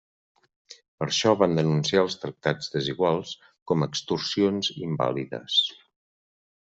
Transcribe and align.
Per 1.01 1.07
això 1.07 1.33
van 1.41 1.53
denunciar 1.59 2.01
els 2.05 2.17
tractats 2.23 2.73
desiguals 2.77 3.35
com 3.73 3.87
extorsions 3.89 4.71
invàlides. 4.89 5.61